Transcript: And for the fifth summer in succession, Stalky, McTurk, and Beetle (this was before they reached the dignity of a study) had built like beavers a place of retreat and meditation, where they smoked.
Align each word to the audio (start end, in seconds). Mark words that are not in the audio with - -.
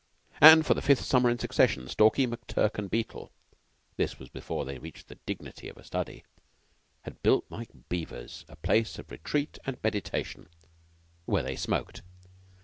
And 0.41 0.65
for 0.65 0.73
the 0.73 0.81
fifth 0.81 1.01
summer 1.03 1.29
in 1.29 1.37
succession, 1.37 1.87
Stalky, 1.87 2.25
McTurk, 2.25 2.79
and 2.79 2.89
Beetle 2.89 3.31
(this 3.97 4.17
was 4.17 4.29
before 4.29 4.65
they 4.65 4.79
reached 4.79 5.09
the 5.09 5.19
dignity 5.27 5.69
of 5.69 5.77
a 5.77 5.83
study) 5.83 6.23
had 7.03 7.21
built 7.21 7.45
like 7.51 7.69
beavers 7.87 8.43
a 8.49 8.55
place 8.55 8.97
of 8.97 9.11
retreat 9.11 9.59
and 9.63 9.77
meditation, 9.83 10.49
where 11.25 11.43
they 11.43 11.55
smoked. 11.55 12.01